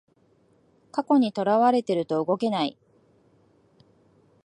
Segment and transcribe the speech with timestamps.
[0.91, 2.75] 過去にとらわれてると動けない